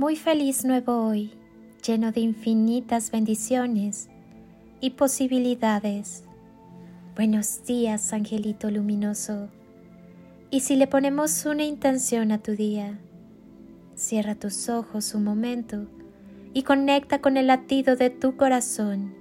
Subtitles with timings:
[0.00, 1.30] Muy feliz nuevo hoy,
[1.86, 4.08] lleno de infinitas bendiciones
[4.80, 6.24] y posibilidades.
[7.14, 9.50] Buenos días, angelito luminoso.
[10.50, 12.98] Y si le ponemos una intención a tu día,
[13.94, 15.84] cierra tus ojos un momento
[16.54, 19.12] y conecta con el latido de tu corazón,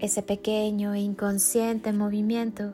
[0.00, 2.72] ese pequeño e inconsciente movimiento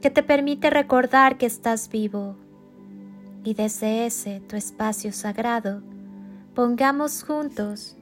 [0.00, 2.36] que te permite recordar que estás vivo.
[3.44, 5.82] Y desde ese tu espacio sagrado,
[6.54, 7.96] pongamos juntos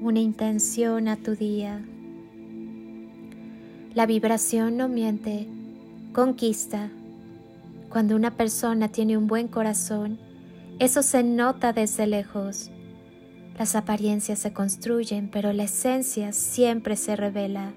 [0.00, 1.84] una intención a tu día.
[3.92, 5.48] La vibración no miente,
[6.12, 6.90] conquista.
[7.88, 10.18] Cuando una persona tiene un buen corazón,
[10.78, 12.70] eso se nota desde lejos.
[13.58, 17.72] Las apariencias se construyen, pero la esencia siempre se revela.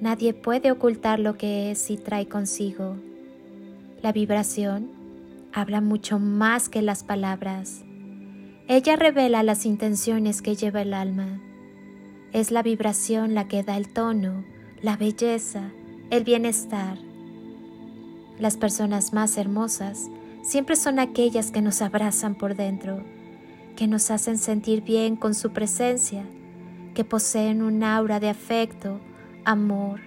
[0.00, 2.96] Nadie puede ocultar lo que es y trae consigo.
[4.02, 4.90] La vibración
[5.52, 7.85] habla mucho más que las palabras.
[8.68, 11.40] Ella revela las intenciones que lleva el alma.
[12.32, 14.44] Es la vibración la que da el tono,
[14.82, 15.70] la belleza,
[16.10, 16.98] el bienestar.
[18.40, 20.10] Las personas más hermosas
[20.42, 23.04] siempre son aquellas que nos abrazan por dentro,
[23.76, 26.24] que nos hacen sentir bien con su presencia,
[26.92, 28.98] que poseen un aura de afecto,
[29.44, 30.00] amor,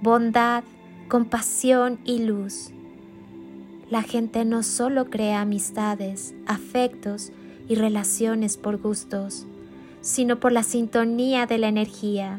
[0.00, 0.64] bondad,
[1.08, 2.70] compasión y luz.
[3.90, 7.30] La gente no solo crea amistades, afectos
[7.68, 9.46] y relaciones por gustos,
[10.00, 12.38] sino por la sintonía de la energía.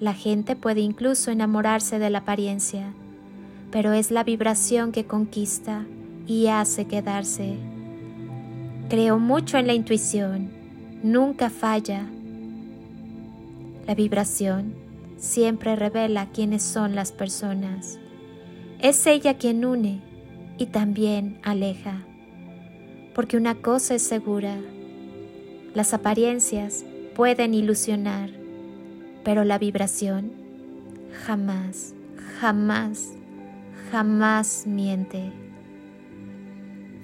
[0.00, 2.92] La gente puede incluso enamorarse de la apariencia,
[3.70, 5.84] pero es la vibración que conquista
[6.26, 7.56] y hace quedarse.
[8.88, 10.50] Creo mucho en la intuición,
[11.02, 12.06] nunca falla.
[13.86, 14.74] La vibración
[15.16, 17.98] siempre revela quiénes son las personas.
[18.80, 20.00] Es ella quien une
[20.58, 22.02] y también aleja.
[23.14, 24.56] Porque una cosa es segura,
[25.74, 28.30] las apariencias pueden ilusionar,
[29.24, 30.32] pero la vibración
[31.26, 31.94] jamás,
[32.40, 33.12] jamás,
[33.90, 35.32] jamás miente.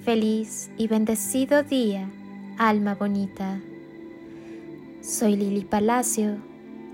[0.03, 2.09] Feliz y bendecido día,
[2.57, 3.59] alma bonita.
[5.01, 6.37] Soy Lili Palacio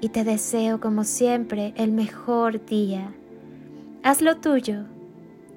[0.01, 3.13] y te deseo como siempre el mejor día.
[4.03, 4.85] Haz lo tuyo,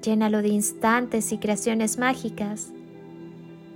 [0.01, 2.71] llénalo de instantes y creaciones mágicas